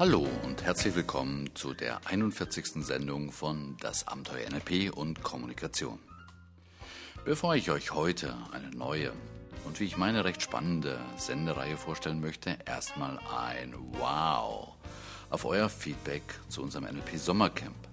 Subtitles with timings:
[0.00, 2.84] Hallo und herzlich willkommen zu der 41.
[2.86, 5.98] Sendung von Das Abenteuer NLP und Kommunikation.
[7.24, 9.12] Bevor ich euch heute eine neue
[9.64, 14.68] und wie ich meine recht spannende Sendereihe vorstellen möchte, erstmal ein Wow
[15.30, 17.88] auf euer Feedback zu unserem NLP Sommercamp.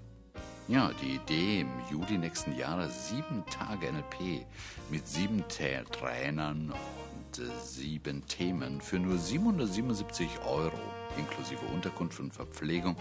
[0.68, 4.46] Ja, die Idee im Juli nächsten Jahres sieben Tage NLP
[4.92, 6.72] mit sieben Trainern
[7.40, 10.80] äh, sieben Themen für nur 777 Euro
[11.18, 12.96] inklusive Unterkunft und Verpflegung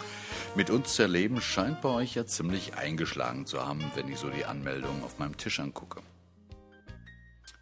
[0.54, 4.30] mit uns zu erleben, scheint bei euch ja ziemlich eingeschlagen zu haben, wenn ich so
[4.30, 6.00] die Anmeldung auf meinem Tisch angucke.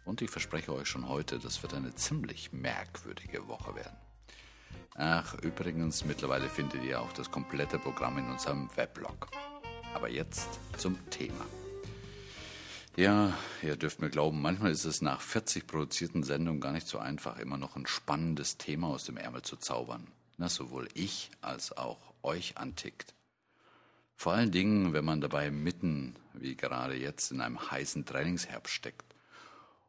[0.05, 3.97] Und ich verspreche euch schon heute, das wird eine ziemlich merkwürdige Woche werden.
[4.95, 9.27] Ach, übrigens, mittlerweile findet ihr auch das komplette Programm in unserem Weblog.
[9.95, 11.45] Aber jetzt zum Thema.
[12.95, 16.99] Ja, ihr dürft mir glauben, manchmal ist es nach 40 produzierten Sendungen gar nicht so
[16.99, 20.05] einfach, immer noch ein spannendes Thema aus dem Ärmel zu zaubern,
[20.37, 23.15] das sowohl ich als auch euch antickt.
[24.15, 29.15] Vor allen Dingen, wenn man dabei mitten, wie gerade jetzt, in einem heißen Trainingsherbst steckt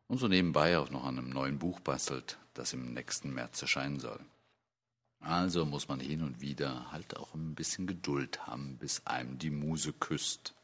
[0.08, 4.00] und so nebenbei auch noch an einem neuen Buch bastelt, das im nächsten März erscheinen
[4.00, 4.20] soll.
[5.20, 9.50] Also muss man hin und wieder halt auch ein bisschen Geduld haben, bis einem die
[9.50, 10.54] Muse küsst.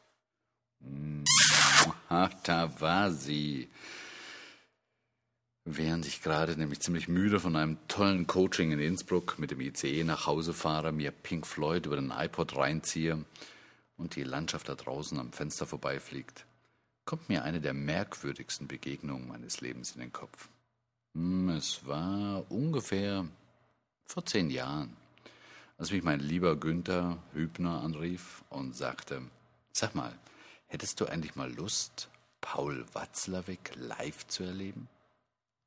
[2.09, 3.69] Ach, da war sie.
[5.63, 10.03] Während ich gerade nämlich ziemlich müde von einem tollen Coaching in Innsbruck mit dem ICE
[10.03, 13.23] nach Hause fahre, mir Pink Floyd über den iPod reinziehe
[13.95, 16.45] und die Landschaft da draußen am Fenster vorbeifliegt,
[17.05, 20.49] kommt mir eine der merkwürdigsten Begegnungen meines Lebens in den Kopf.
[21.13, 23.27] Hm, es war ungefähr
[24.05, 24.97] vor zehn Jahren,
[25.77, 29.21] als mich mein lieber Günther Hübner anrief und sagte,
[29.71, 30.17] sag mal,
[30.71, 34.87] hättest du eigentlich mal Lust, Paul Watzlawick live zu erleben?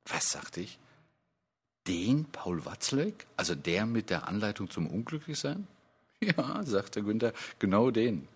[0.07, 0.79] Was, sagte ich?
[1.87, 3.27] Den Paul Watzlawick?
[3.37, 5.67] Also der mit der Anleitung zum Unglücklichsein?
[6.21, 8.27] Ja, sagte Günther, genau den.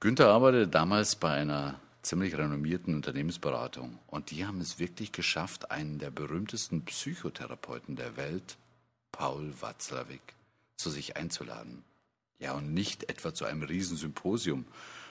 [0.00, 5.98] Günther arbeitete damals bei einer ziemlich renommierten Unternehmensberatung und die haben es wirklich geschafft, einen
[5.98, 8.56] der berühmtesten Psychotherapeuten der Welt,
[9.12, 10.34] Paul Watzlawick,
[10.78, 11.84] zu sich einzuladen.
[12.38, 14.64] Ja, und nicht etwa zu einem Riesensymposium,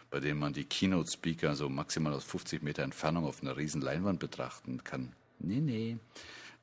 [0.09, 4.19] bei dem man die Keynote-Speaker so maximal aus 50 Meter Entfernung auf einer riesen Leinwand
[4.19, 5.13] betrachten kann.
[5.39, 5.97] Nee, nee.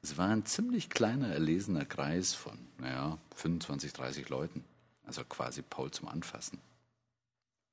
[0.02, 4.64] Es war ein ziemlich kleiner, erlesener Kreis von, naja, 25, 30 Leuten.
[5.06, 6.58] Also quasi Paul zum Anfassen.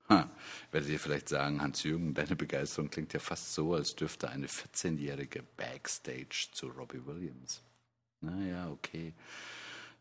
[0.10, 0.30] Ha,
[0.72, 5.44] werdet ihr vielleicht sagen, Hans-Jürgen, deine Begeisterung klingt ja fast so, als dürfte eine 14-jährige
[5.56, 7.62] Backstage zu Robbie Williams.
[8.20, 9.14] Naja, okay.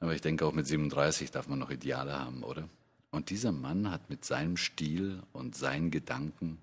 [0.01, 2.69] Aber ich denke, auch mit 37 darf man noch Ideale haben, oder?
[3.11, 6.59] Und dieser Mann hat mit seinem Stil und seinen Gedanken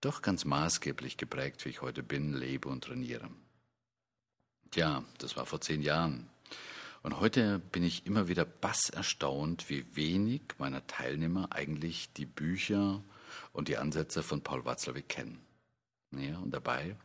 [0.00, 3.30] doch ganz maßgeblich geprägt, wie ich heute bin, lebe und trainiere.
[4.70, 6.28] Tja, das war vor zehn Jahren.
[7.02, 13.00] Und heute bin ich immer wieder bass erstaunt, wie wenig meiner Teilnehmer eigentlich die Bücher
[13.52, 15.40] und die Ansätze von Paul Watzlawick kennen.
[16.10, 16.96] Ja, und dabei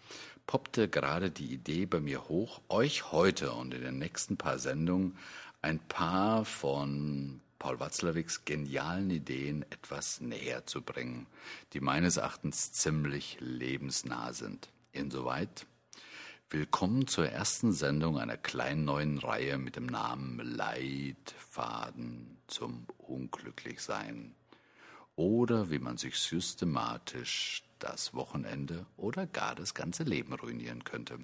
[0.47, 5.17] poppte gerade die Idee bei mir hoch, euch heute und in den nächsten paar Sendungen
[5.61, 11.27] ein paar von Paul Watzlawicks genialen Ideen etwas näher zu bringen,
[11.73, 14.71] die meines Erachtens ziemlich lebensnah sind.
[14.93, 15.67] Insoweit
[16.49, 24.33] willkommen zur ersten Sendung einer kleinen neuen Reihe mit dem Namen Leitfaden zum Unglücklichsein
[25.15, 31.19] oder wie man sich systematisch das Wochenende oder gar das ganze Leben ruinieren könnte.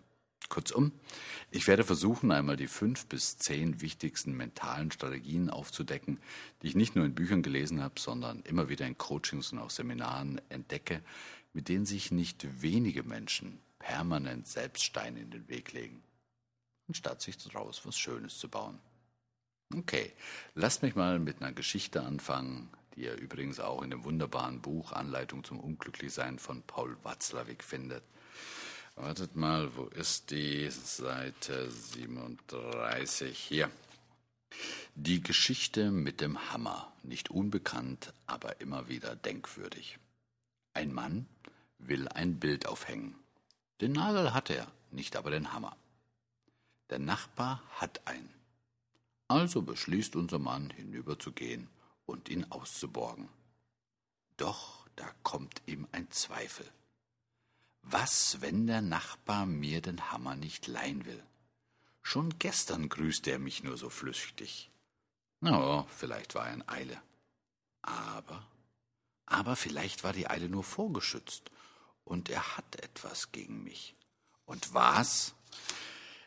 [0.50, 0.94] Kurzum,
[1.52, 6.19] ich werde versuchen, einmal die fünf bis zehn wichtigsten mentalen Strategien aufzudecken,
[6.62, 9.69] die ich nicht nur in Büchern gelesen habe, sondern immer wieder in Coachings und auch
[9.69, 11.02] Seminaren entdecke,
[11.53, 16.03] mit denen sich nicht wenige Menschen permanent selbst Steine in den Weg legen,
[16.88, 18.80] anstatt sich daraus was Schönes zu bauen.
[19.75, 20.13] Okay,
[20.56, 24.94] lasst mich mal mit einer Geschichte anfangen, die ihr übrigens auch in dem wunderbaren Buch
[24.94, 28.04] Anleitung zum Unglücklichsein von Paul Watzlawick findet.
[28.98, 33.38] Wartet mal, wo ist die Seite 37?
[33.38, 33.70] Hier.
[34.96, 40.00] Die Geschichte mit dem Hammer, nicht unbekannt, aber immer wieder denkwürdig.
[40.74, 41.28] Ein Mann
[41.78, 43.14] will ein Bild aufhängen.
[43.82, 45.78] Den Nagel hat er, nicht aber den Hammer.
[46.90, 48.34] Der Nachbar hat einen.
[49.28, 51.68] Also beschließt unser Mann, hinüberzugehen
[52.08, 53.30] und ihn auszuborgen.
[54.38, 56.66] Doch da kommt ihm ein Zweifel.
[57.81, 61.24] Was, wenn der Nachbar mir den Hammer nicht leihen will?
[62.01, 64.69] Schon gestern grüßte er mich nur so flüchtig.
[65.39, 67.01] Na, oh, vielleicht war er in Eile.
[67.81, 68.45] Aber,
[69.25, 71.51] aber vielleicht war die Eile nur vorgeschützt
[72.03, 73.95] und er hat etwas gegen mich.
[74.45, 75.35] Und was?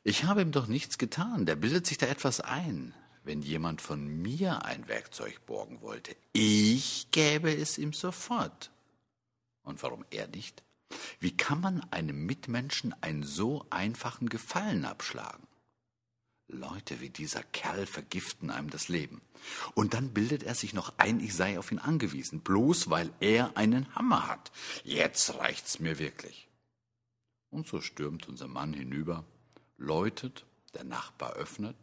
[0.02, 2.94] Ich habe ihm doch nichts getan, der bildet sich da etwas ein.
[3.22, 8.70] wenn jemand von mir ein Werkzeug borgen wollte, ich gäbe es ihm sofort.
[9.62, 10.62] Und warum er nicht?
[11.18, 15.46] Wie kann man einem Mitmenschen einen so einfachen Gefallen abschlagen?
[16.48, 19.20] Leute wie dieser Kerl vergiften einem das Leben.
[19.74, 23.56] Und dann bildet er sich noch ein, ich sei auf ihn angewiesen, bloß weil er
[23.56, 24.50] einen Hammer hat.
[24.84, 26.48] Jetzt reicht's mir wirklich.
[27.50, 29.24] Und so stürmt unser Mann hinüber,
[29.76, 30.44] läutet,
[30.74, 31.76] der Nachbar öffnet,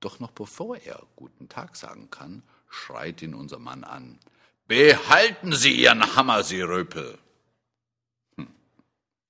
[0.00, 4.18] doch noch bevor er guten Tag sagen kann, schreit ihn unser Mann an.
[4.66, 7.18] Behalten Sie Ihren Hammer, Sie Röpel!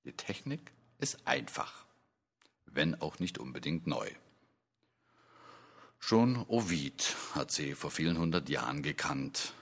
[0.05, 1.85] Die Technik ist einfach,
[2.67, 4.09] wenn auch nicht unbedingt neu.
[5.97, 9.53] Schon Ovid hat sie vor vielen hundert Jahren gekannt,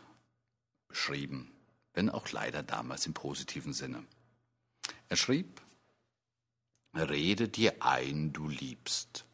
[0.89, 1.49] beschrieben,
[1.93, 4.05] wenn auch leider damals im positiven Sinne.
[5.07, 5.61] Er schrieb,
[6.93, 9.25] Rede dir ein, du liebst,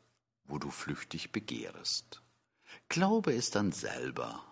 [0.45, 2.21] wo du flüchtig begehrest.
[2.87, 4.45] Glaube es dann selber,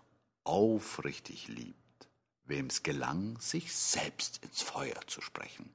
[0.43, 2.09] aufrichtig liebt,
[2.45, 5.71] wem's gelang, sich selbst ins Feuer zu sprechen.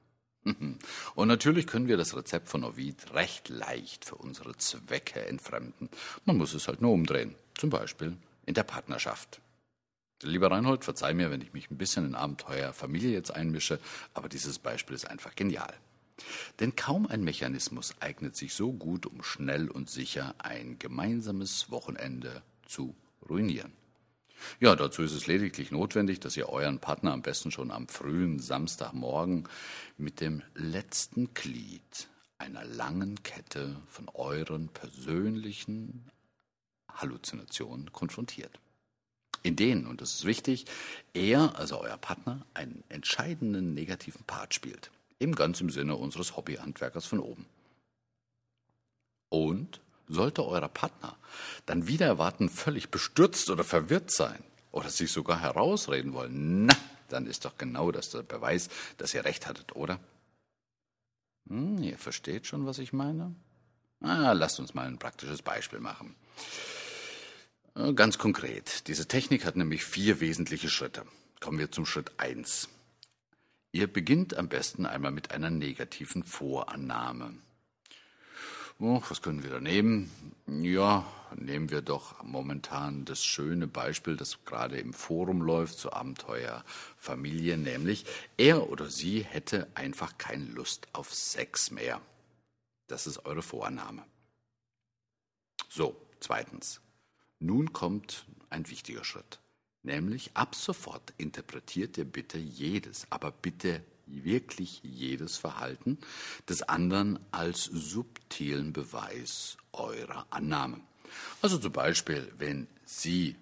[1.15, 5.89] Und natürlich können wir das Rezept von Ovid recht leicht für unsere Zwecke entfremden.
[6.25, 7.35] Man muss es halt nur umdrehen.
[7.55, 9.41] Zum Beispiel in der Partnerschaft.
[10.21, 13.79] Lieber Reinhold, verzeih mir, wenn ich mich ein bisschen in Abenteuer Familie jetzt einmische,
[14.13, 15.73] aber dieses Beispiel ist einfach genial.
[16.59, 22.41] Denn kaum ein Mechanismus eignet sich so gut, um schnell und sicher ein gemeinsames Wochenende
[22.65, 22.95] zu
[23.29, 23.73] ruinieren.
[24.59, 28.39] Ja, dazu ist es lediglich notwendig, dass ihr euren Partner am besten schon am frühen
[28.39, 29.47] Samstagmorgen
[29.97, 36.11] mit dem letzten Glied einer langen Kette von euren persönlichen
[36.91, 38.59] Halluzinationen konfrontiert.
[39.43, 40.65] In denen, und das ist wichtig,
[41.13, 44.89] er, also euer Partner, einen entscheidenden negativen Part spielt.
[45.19, 45.35] Im
[45.69, 47.45] Sinne unseres Hobbyhandwerkers von oben.
[49.29, 51.15] Und sollte euer Partner
[51.65, 56.75] dann wieder erwarten völlig bestürzt oder verwirrt sein oder sich sogar herausreden wollen, na,
[57.09, 59.99] dann ist doch genau das der Beweis, dass ihr recht hattet, oder?
[61.47, 63.35] Hm, ihr versteht schon, was ich meine?
[64.01, 66.15] Ah, lasst uns mal ein praktisches Beispiel machen.
[67.75, 71.05] Äh, ganz konkret, diese Technik hat nämlich vier wesentliche Schritte.
[71.39, 72.69] Kommen wir zum Schritt eins.
[73.71, 77.35] Ihr beginnt am besten einmal mit einer negativen Vorannahme.
[78.79, 80.11] Oh, was können wir da nehmen?
[80.47, 81.05] Ja,
[81.35, 86.63] nehmen wir doch momentan das schöne Beispiel, das gerade im Forum läuft zu Abenteuer
[86.97, 88.05] Familie, nämlich
[88.37, 92.01] er oder sie hätte einfach keine Lust auf Sex mehr.
[92.87, 94.03] Das ist eure Vorannahme.
[95.69, 96.81] So, zweitens.
[97.39, 99.39] Nun kommt ein wichtiger Schritt,
[99.81, 103.83] nämlich ab sofort interpretiert ihr bitte jedes, aber bitte
[104.23, 105.97] wirklich jedes Verhalten
[106.47, 110.79] des anderen als subtilen Beweis eurer Annahme.
[111.41, 113.35] Also zum Beispiel, wenn Sie,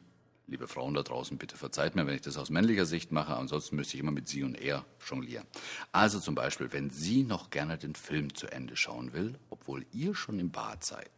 [0.47, 3.75] liebe Frauen da draußen, bitte verzeiht mir, wenn ich das aus männlicher Sicht mache, ansonsten
[3.75, 5.47] müsste ich immer mit Sie und er jonglieren.
[5.91, 10.15] Also zum Beispiel, wenn sie noch gerne den Film zu Ende schauen will, obwohl ihr
[10.15, 11.11] schon im Bad seid.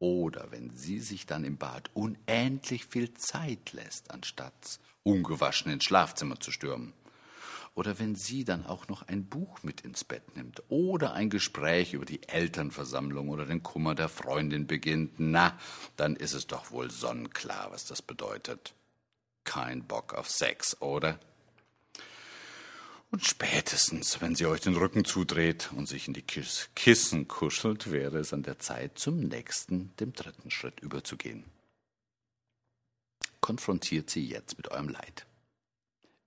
[0.00, 6.38] Oder wenn sie sich dann im Bad unendlich viel Zeit lässt, anstatt ungewaschen ins Schlafzimmer
[6.38, 6.92] zu stürmen
[7.74, 11.92] oder wenn sie dann auch noch ein Buch mit ins Bett nimmt oder ein Gespräch
[11.94, 15.58] über die Elternversammlung oder den Kummer der Freundin beginnt, na,
[15.96, 18.74] dann ist es doch wohl sonnenklar, was das bedeutet.
[19.44, 21.18] Kein Bock auf Sex, oder?
[23.10, 28.18] Und spätestens, wenn sie euch den Rücken zudreht und sich in die Kissen kuschelt, wäre
[28.18, 31.44] es an der Zeit, zum nächsten, dem dritten Schritt überzugehen.
[33.40, 35.27] Konfrontiert sie jetzt mit eurem Leid.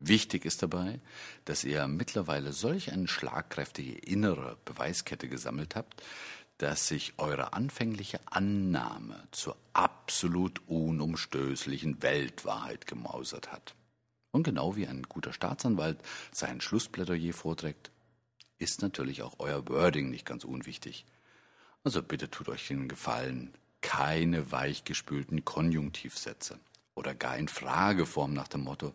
[0.03, 0.99] Wichtig ist dabei,
[1.45, 6.01] dass ihr mittlerweile solch eine schlagkräftige innere Beweiskette gesammelt habt,
[6.57, 13.75] dass sich eure anfängliche Annahme zur absolut unumstößlichen Weltwahrheit gemausert hat.
[14.31, 15.99] Und genau wie ein guter Staatsanwalt
[16.31, 17.91] sein Schlussplädoyer vorträgt,
[18.57, 21.05] ist natürlich auch euer Wording nicht ganz unwichtig.
[21.83, 26.59] Also bitte tut euch den Gefallen, keine weichgespülten Konjunktivsätze
[26.95, 28.93] oder gar in Frageform nach dem Motto,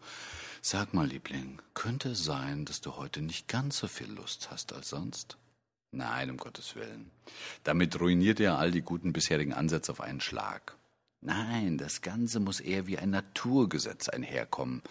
[0.69, 4.73] Sag mal, Liebling, könnte es sein, dass du heute nicht ganz so viel Lust hast
[4.73, 5.37] als sonst?
[5.93, 7.13] Nein, um Gottes Willen.
[7.63, 10.77] Damit ruiniert ihr all die guten bisherigen Ansätze auf einen Schlag.
[11.21, 14.83] Nein, das Ganze muss eher wie ein Naturgesetz einherkommen,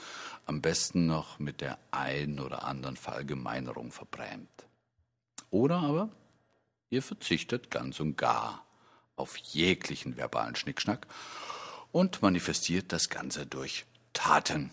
[0.46, 4.68] am besten noch mit der einen oder anderen Verallgemeinerung verbrämt.
[5.50, 6.10] Oder aber
[6.90, 8.66] ihr verzichtet ganz und gar
[9.18, 11.06] auf jeglichen verbalen Schnickschnack
[11.96, 14.70] und manifestiert das Ganze durch Taten.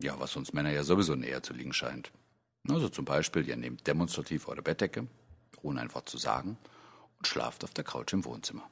[0.00, 2.12] Ja, was uns Männer ja sowieso näher zu liegen scheint.
[2.68, 5.08] Also zum Beispiel, ihr nehmt demonstrativ eure Bettdecke,
[5.62, 6.56] ohne ein Wort zu sagen,
[7.18, 8.70] und schlaft auf der Couch im Wohnzimmer.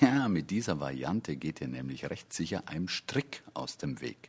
[0.00, 4.28] Ja, mit dieser Variante geht ihr nämlich recht sicher einem Strick aus dem Weg,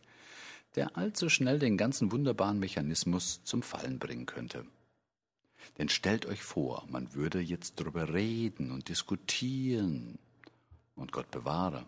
[0.76, 4.68] der allzu schnell den ganzen wunderbaren Mechanismus zum Fallen bringen könnte.
[5.80, 10.20] Denn stellt euch vor, man würde jetzt drüber reden und diskutieren.
[10.96, 11.88] Und Gott bewahre,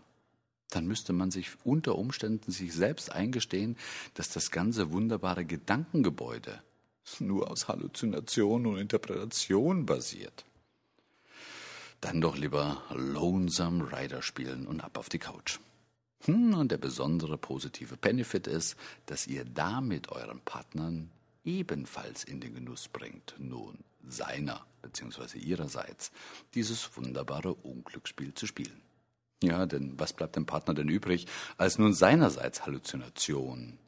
[0.70, 3.76] dann müsste man sich unter Umständen sich selbst eingestehen,
[4.14, 6.62] dass das ganze wunderbare Gedankengebäude
[7.20, 10.44] nur aus Halluzination und Interpretation basiert.
[12.00, 15.58] Dann doch lieber Lonesome Rider spielen und ab auf die Couch.
[16.24, 21.10] Hm, und der besondere positive Benefit ist, dass ihr damit euren Partnern
[21.44, 25.38] ebenfalls in den Genuss bringt, nun seiner bzw.
[25.38, 26.10] ihrerseits
[26.54, 28.85] dieses wunderbare Unglücksspiel zu spielen.
[29.42, 31.26] Ja, denn was bleibt dem Partner denn übrig,
[31.58, 33.78] als nun seinerseits Halluzinationen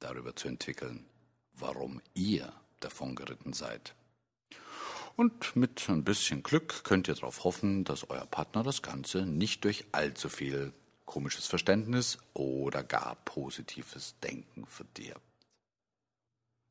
[0.00, 1.06] darüber zu entwickeln,
[1.54, 3.94] warum ihr davon geritten seid.
[5.14, 9.64] Und mit ein bisschen Glück könnt ihr darauf hoffen, dass euer Partner das Ganze nicht
[9.64, 10.72] durch allzu viel
[11.04, 15.20] komisches Verständnis oder gar positives Denken verdirbt.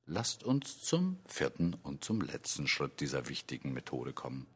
[0.08, 4.48] Lasst uns zum vierten und zum letzten Schritt dieser wichtigen Methode kommen.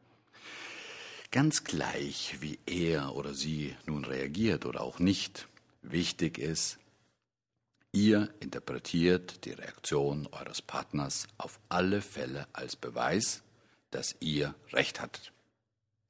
[1.36, 5.48] Ganz gleich, wie er oder sie nun reagiert oder auch nicht,
[5.82, 6.78] wichtig ist,
[7.92, 13.42] ihr interpretiert die Reaktion eures Partners auf alle Fälle als Beweis,
[13.90, 15.30] dass ihr recht hattet.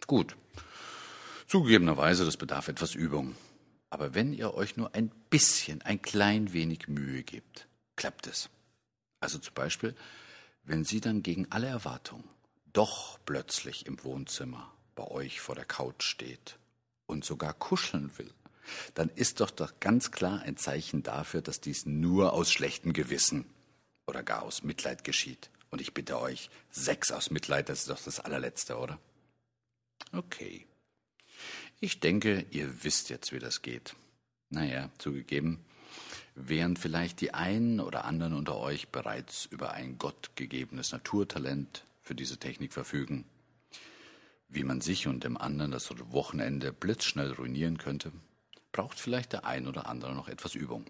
[0.07, 0.37] Gut,
[1.49, 3.35] zugegebenerweise, das bedarf etwas Übung.
[3.91, 7.67] Aber wenn ihr euch nur ein bisschen, ein klein wenig Mühe gebt,
[7.97, 8.49] klappt es.
[9.19, 9.97] Also zum Beispiel,
[10.63, 12.23] wenn sie dann gegen alle Erwartungen
[12.73, 16.59] doch plötzlich im Wohnzimmer bei euch vor der Couch steht
[17.07, 18.33] und sogar kuscheln will,
[18.95, 23.47] dann ist doch doch ganz klar ein Zeichen dafür, dass dies nur aus schlechtem Gewissen
[24.09, 25.51] oder gar aus Mitleid geschieht.
[25.71, 28.99] Und ich bitte euch, sechs aus Mitleid, das ist doch das allerletzte, oder?
[30.13, 30.67] Okay.
[31.81, 33.95] Ich denke, ihr wisst jetzt, wie das geht.
[34.49, 35.65] Naja, zugegeben,
[36.35, 42.39] während vielleicht die einen oder anderen unter euch bereits über ein gottgegebenes Naturtalent für diese
[42.39, 43.25] Technik verfügen,
[44.49, 48.13] wie man sich und dem anderen das Wochenende blitzschnell ruinieren könnte,
[48.73, 50.85] braucht vielleicht der ein oder andere noch etwas Übung.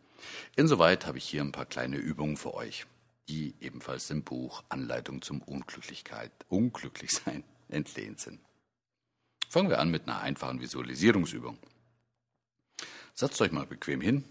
[0.56, 2.86] Insoweit habe ich hier ein paar kleine Übungen für euch,
[3.28, 8.40] die ebenfalls dem Buch Anleitung zum Unglücklichkeit, Unglücklichsein entlehnt sind.
[9.48, 11.58] Fangen wir an mit einer einfachen Visualisierungsübung.
[13.14, 14.24] Setzt euch mal bequem hin,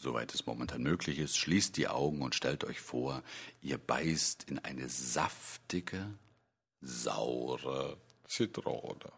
[0.00, 3.22] soweit es momentan möglich ist, schließt die Augen und stellt euch vor,
[3.60, 6.06] ihr beißt in eine saftige,
[6.80, 9.12] saure Zitrone.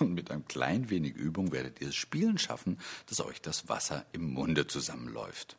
[0.00, 4.06] Und mit einem klein wenig Übung werdet ihr es spielen schaffen, dass euch das Wasser
[4.12, 5.56] im Munde zusammenläuft.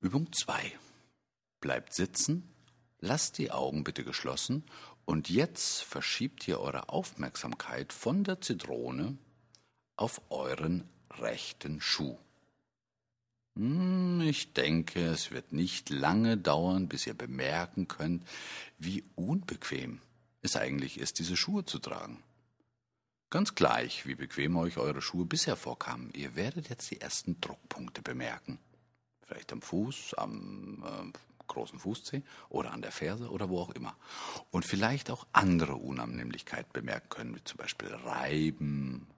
[0.00, 0.78] Übung 2.
[1.60, 2.54] Bleibt sitzen,
[3.00, 4.64] lasst die Augen bitte geschlossen
[5.04, 9.18] und jetzt verschiebt ihr eure Aufmerksamkeit von der Zitrone
[9.96, 12.16] auf euren rechten Schuh.
[13.58, 18.24] Hm, ich denke, es wird nicht lange dauern, bis ihr bemerken könnt,
[18.78, 20.00] wie unbequem
[20.42, 22.22] es eigentlich ist, diese Schuhe zu tragen.
[23.30, 28.00] Ganz gleich, wie bequem euch eure Schuhe bisher vorkamen, ihr werdet jetzt die ersten Druckpunkte
[28.00, 28.58] bemerken.
[29.26, 33.96] Vielleicht am Fuß, am äh, großen Fußzeh oder an der Ferse oder wo auch immer.
[34.52, 39.08] Und vielleicht auch andere Unannehmlichkeiten bemerken können, wie zum Beispiel Reiben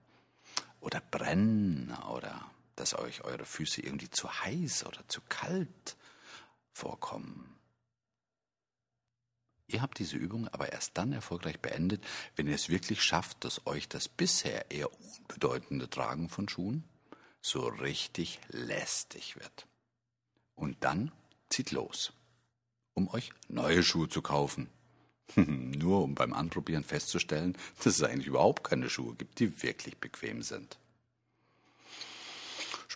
[0.79, 5.97] oder Brennen oder dass euch eure Füße irgendwie zu heiß oder zu kalt
[6.73, 7.51] vorkommen.
[9.67, 12.03] Ihr habt diese Übung aber erst dann erfolgreich beendet,
[12.35, 16.83] wenn ihr es wirklich schafft, dass euch das bisher eher unbedeutende Tragen von Schuhen
[17.41, 19.67] so richtig lästig wird.
[20.55, 21.11] Und dann
[21.49, 22.13] zieht los,
[22.93, 24.69] um euch neue Schuhe zu kaufen.
[25.35, 30.41] Nur um beim Anprobieren festzustellen, dass es eigentlich überhaupt keine Schuhe gibt, die wirklich bequem
[30.41, 30.77] sind.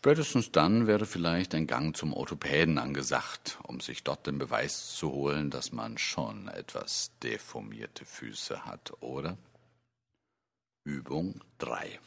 [0.05, 5.11] Spätestens dann wäre vielleicht ein Gang zum Orthopäden angesagt, um sich dort den Beweis zu
[5.11, 9.35] holen, dass man schon etwas deformierte Füße hat, oder?
[10.83, 11.99] Übung 3.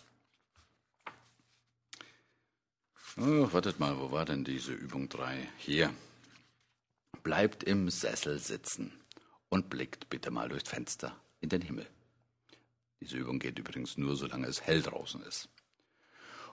[3.17, 5.49] Oh, wartet mal, wo war denn diese Übung 3?
[5.57, 5.93] Hier.
[7.25, 8.93] Bleibt im Sessel sitzen
[9.49, 11.89] und blickt bitte mal durchs Fenster in den Himmel.
[13.01, 15.49] Diese Übung geht übrigens nur, solange es hell draußen ist.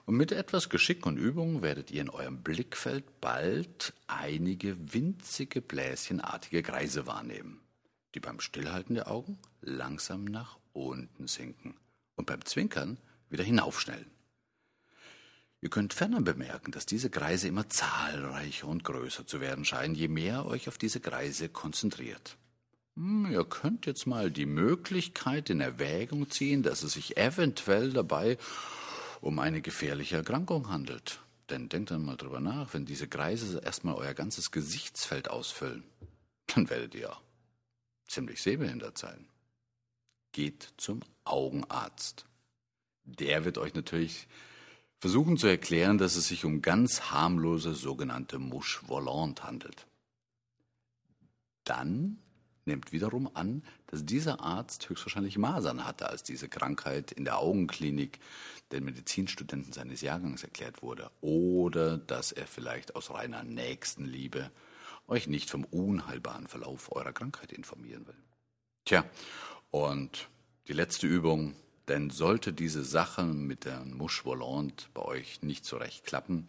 [0.06, 6.62] Und mit etwas Geschick und Übung werdet ihr in eurem Blickfeld bald einige winzige bläschenartige
[6.62, 7.60] Kreise wahrnehmen,
[8.14, 11.74] die beim Stillhalten der Augen langsam nach unten sinken
[12.14, 12.98] und beim Zwinkern
[13.30, 14.08] wieder hinaufschnellen.
[15.60, 20.06] Ihr könnt ferner bemerken, dass diese Kreise immer zahlreicher und größer zu werden scheinen, je
[20.06, 22.36] mehr euch auf diese Kreise konzentriert.
[22.94, 28.38] Hm, ihr könnt jetzt mal die Möglichkeit in Erwägung ziehen, dass es sich eventuell dabei
[29.20, 31.20] um eine gefährliche Erkrankung handelt.
[31.50, 35.84] Denn denkt dann mal drüber nach, wenn diese Kreise erstmal euer ganzes Gesichtsfeld ausfüllen,
[36.46, 37.16] dann werdet ihr
[38.06, 39.28] ziemlich sehbehindert sein.
[40.32, 42.26] Geht zum Augenarzt.
[43.04, 44.26] Der wird euch natürlich
[44.98, 49.86] versuchen zu erklären, dass es sich um ganz harmlose sogenannte Mouche volante handelt.
[51.64, 52.18] Dann
[52.66, 58.18] nimmt wiederum an, dass dieser Arzt höchstwahrscheinlich Masern hatte, als diese Krankheit in der Augenklinik
[58.72, 61.10] den Medizinstudenten seines Jahrgangs erklärt wurde.
[61.20, 64.50] Oder dass er vielleicht aus reiner Nächstenliebe
[65.06, 68.16] euch nicht vom unheilbaren Verlauf eurer Krankheit informieren will.
[68.84, 69.04] Tja,
[69.70, 70.28] und
[70.68, 71.54] die letzte Übung,
[71.88, 76.48] denn sollte diese Sache mit der Mouche volante bei euch nicht so recht klappen,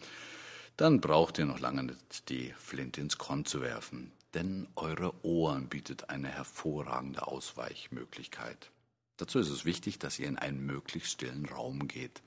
[0.76, 5.68] dann braucht ihr noch lange nicht die Flinte ins Korn zu werfen denn eure Ohren
[5.68, 8.72] bietet eine hervorragende Ausweichmöglichkeit.
[9.18, 12.22] Dazu ist es wichtig, dass ihr in einen möglichst stillen Raum geht.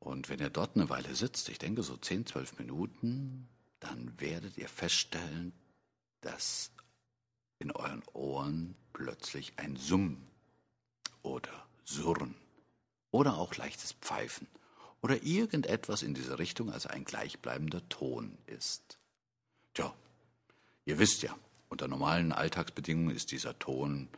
[0.00, 4.58] Und wenn ihr dort eine Weile sitzt, ich denke so 10, 12 Minuten, dann werdet
[4.58, 5.52] ihr feststellen,
[6.22, 6.72] dass
[7.60, 10.26] in euren Ohren plötzlich ein Summen
[11.22, 12.34] oder Surren
[13.12, 14.48] oder auch leichtes Pfeifen
[15.02, 18.98] oder irgendetwas in diese Richtung, also ein gleichbleibender Ton ist.
[19.72, 19.94] Tja,
[20.84, 21.36] Ihr wisst ja,
[21.68, 24.08] unter normalen Alltagsbedingungen ist dieser Ton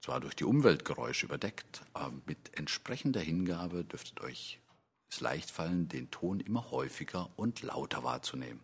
[0.00, 4.60] zwar durch die Umweltgeräusche überdeckt, aber mit entsprechender Hingabe dürftet euch
[5.10, 8.60] es leicht fallen, den Ton immer häufiger und lauter wahrzunehmen.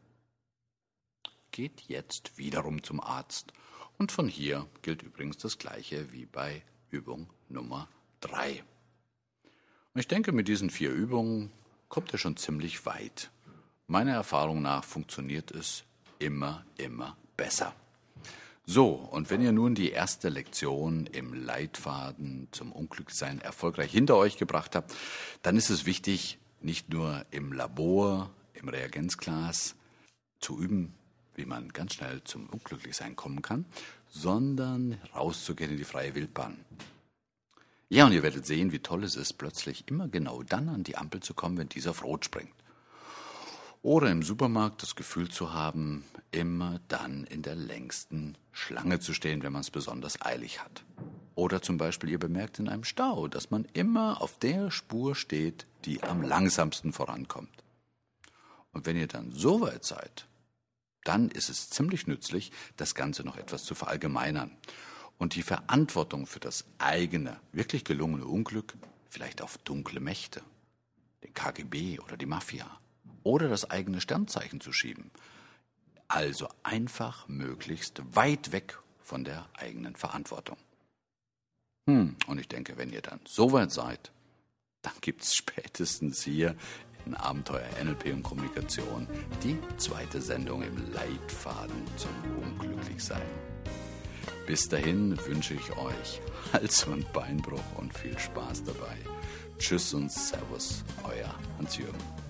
[1.53, 3.53] Geht jetzt wiederum zum Arzt
[3.97, 7.89] und von hier gilt übrigens das gleiche wie bei Übung Nummer
[8.21, 8.63] drei.
[9.95, 11.51] Und ich denke, mit diesen vier Übungen
[11.89, 13.31] kommt ihr schon ziemlich weit.
[13.87, 15.85] Meiner Erfahrung nach funktioniert es
[16.19, 17.75] immer, immer besser.
[18.67, 24.39] So, und wenn ihr nun die erste Lektion im Leitfaden zum Unglücksein erfolgreich hinter euch
[24.39, 24.95] gebracht habt,
[25.43, 29.75] dann ist es wichtig, nicht nur im Labor, im Reagenzglas
[30.41, 30.95] zu üben,
[31.35, 33.67] wie man ganz schnell zum Unglücklichsein kommen kann,
[34.09, 36.57] sondern rauszugehen in die freie Wildbahn.
[37.91, 40.97] Ja, und ihr werdet sehen, wie toll es ist, plötzlich immer genau dann an die
[40.97, 42.55] Ampel zu kommen, wenn dieser auf Rot springt.
[43.85, 49.43] Oder im Supermarkt das Gefühl zu haben, immer dann in der längsten Schlange zu stehen,
[49.43, 50.83] wenn man es besonders eilig hat.
[51.35, 55.67] Oder zum Beispiel, ihr bemerkt in einem Stau, dass man immer auf der Spur steht,
[55.85, 57.63] die am langsamsten vorankommt.
[58.73, 60.29] Und wenn ihr dann so weit seid,
[61.03, 64.51] dann ist es ziemlich nützlich, das Ganze noch etwas zu verallgemeinern
[65.19, 68.73] und die Verantwortung für das eigene, wirklich gelungene Unglück
[69.11, 70.41] vielleicht auf dunkle Mächte,
[71.23, 72.81] den KGB oder die Mafia
[73.25, 75.11] oder das eigene Sternzeichen zu schieben.
[76.07, 80.57] Also einfach möglichst weit weg von der eigenen Verantwortung.
[81.87, 84.13] Hm, und ich denke, wenn ihr dann so weit seid,
[84.83, 86.55] dann gibt es spätestens hier
[87.07, 89.07] in Abenteuer NLP und Kommunikation
[89.43, 92.11] die zweite Sendung im Leitfaden zum
[92.43, 93.21] Unglücklichsein.
[94.47, 96.21] Bis dahin wünsche ich euch
[96.53, 98.97] Hals- und Beinbruch und viel Spaß dabei.
[99.59, 102.24] Tschüss und Servus, euer Hans-Jürgen.